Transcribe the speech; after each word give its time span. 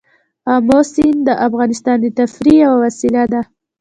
آمو 0.53 0.79
سیند 0.91 1.19
د 1.27 1.29
افغانانو 1.45 1.97
د 2.01 2.05
تفریح 2.19 2.57
یوه 2.63 2.77
وسیله 2.83 3.23
ده. 3.31 3.41